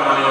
[0.00, 0.29] Ramani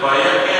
[0.00, 0.55] vaya que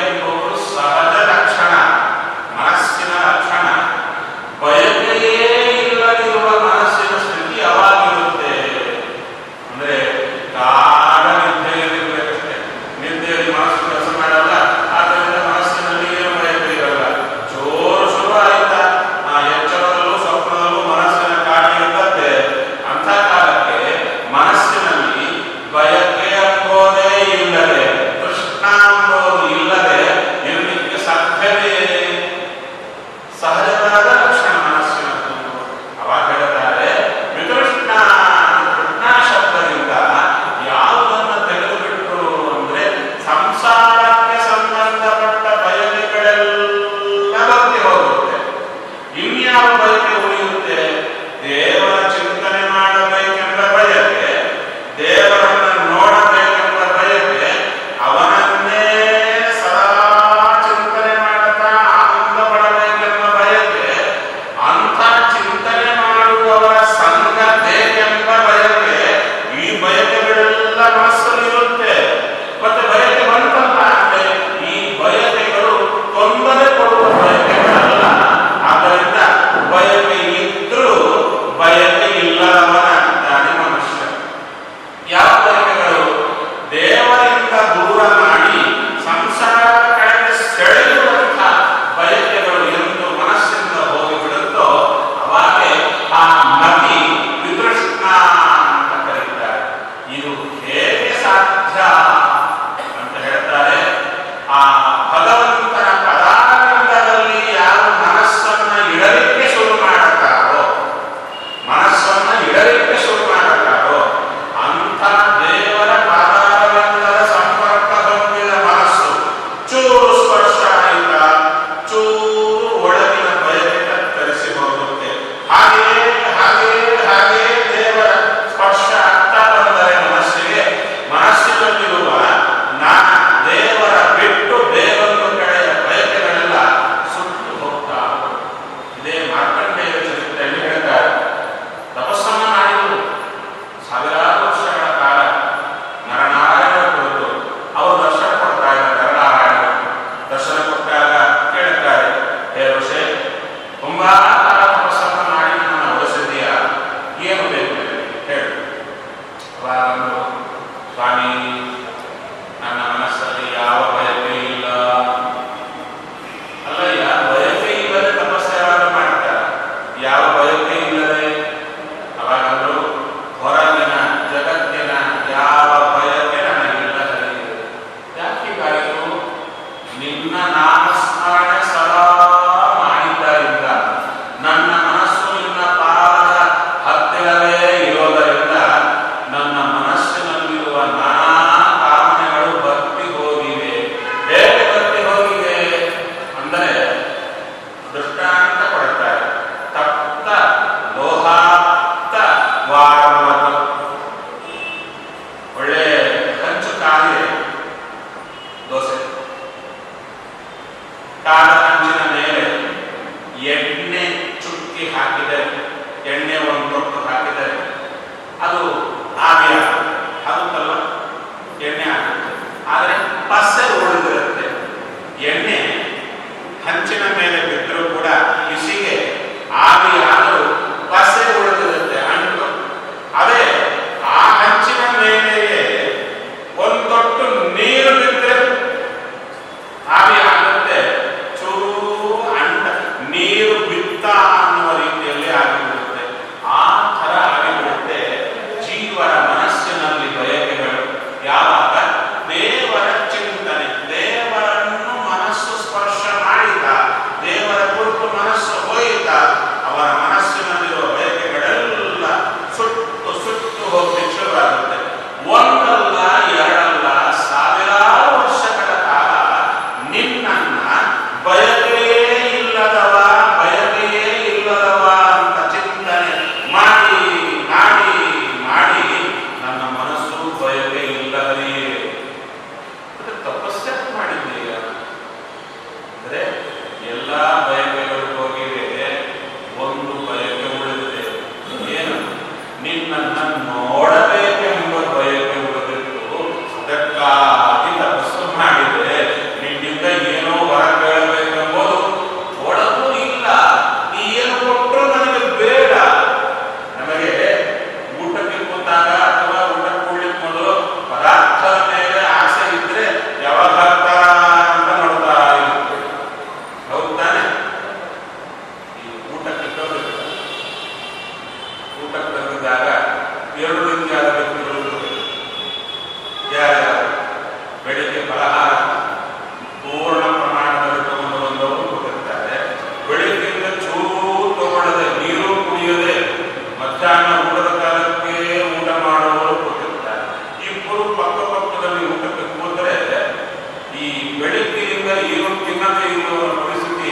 [344.20, 346.90] ಬೆಳಕಿನಿಂದ ಏನು ತಿನ್ನದೇ ಇರುವ ಪರಿಸ್ಥಿತಿ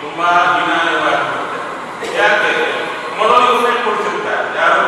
[0.00, 1.58] ತುಂಬಾ ಹೀನಾಯವಾಗಿರುತ್ತೆ
[2.18, 2.52] ಯಾಕೆ?
[3.18, 3.48] ಮೊದಲು
[3.84, 4.44] ಕೊಡ್ತಿರ್ತಾರೆ.
[4.58, 4.80] ಯಾರು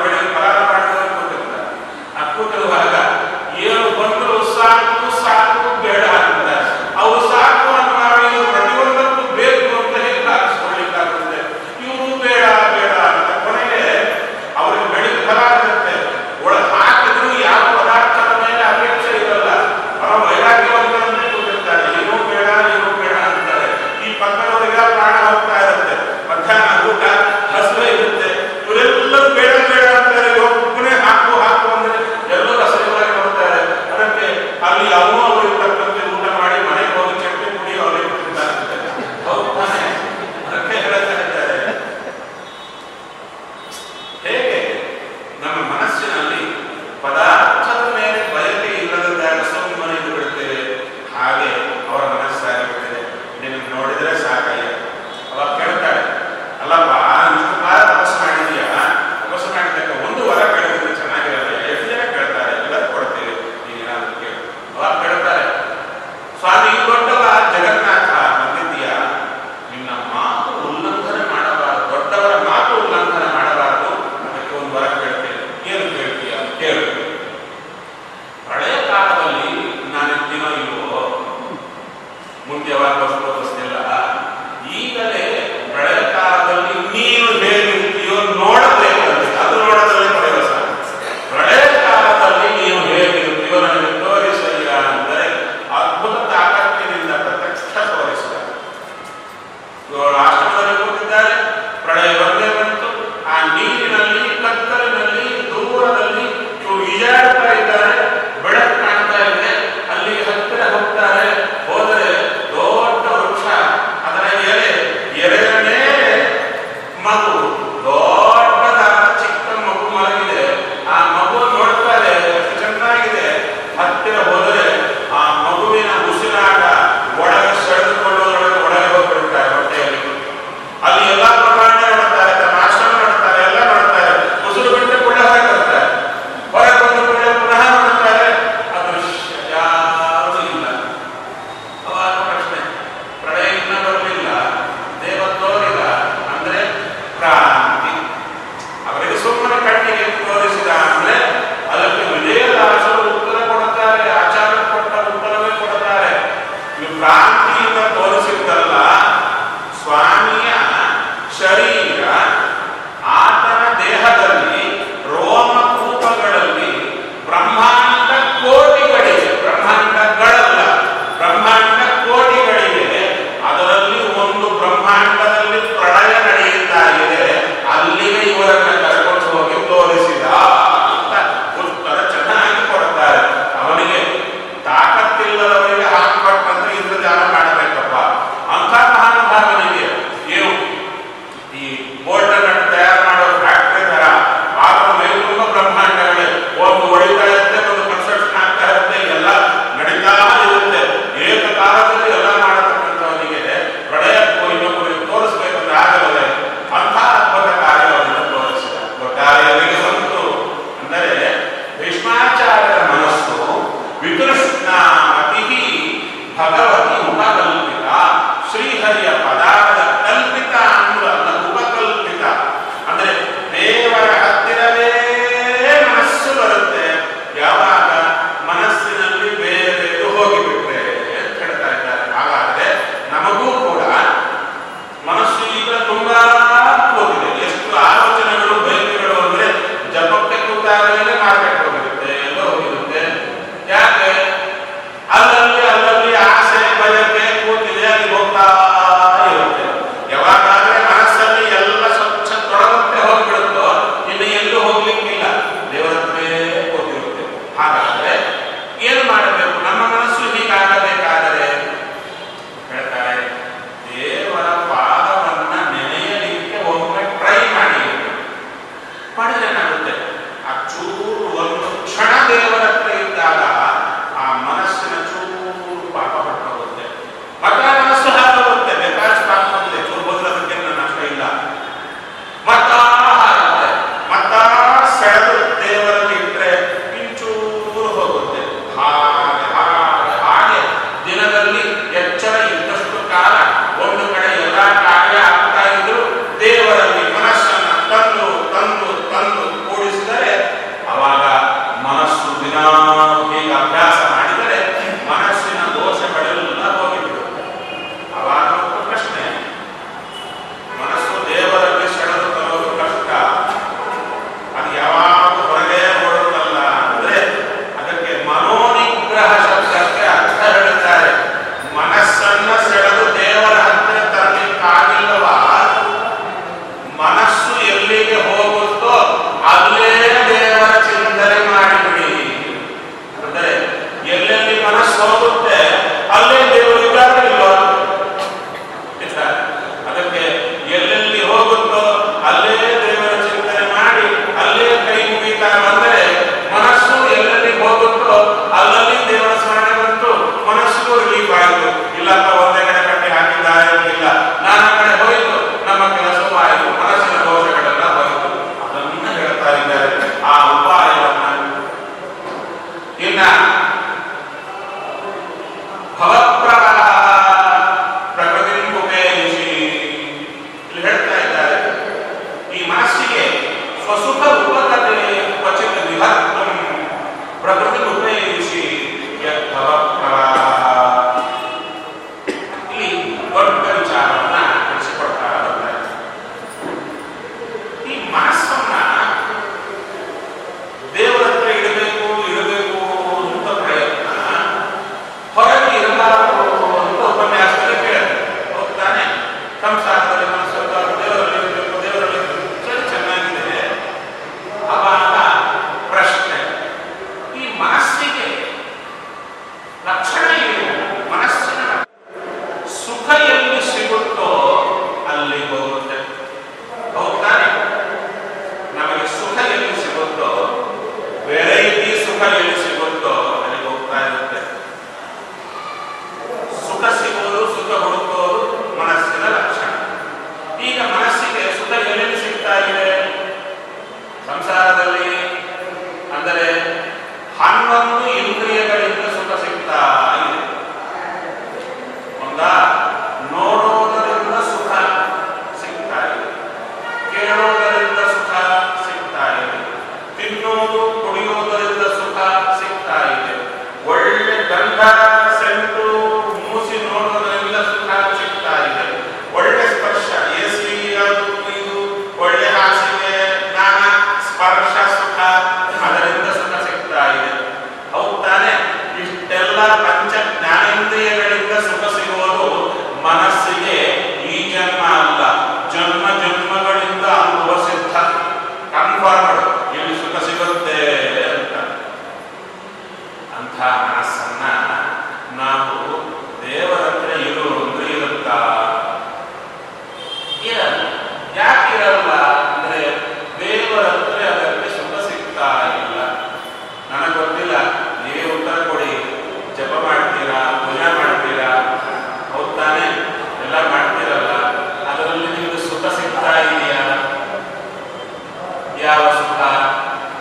[508.76, 509.72] Ya Rasulullah,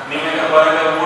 [0.08, 1.05] ni mereka boleh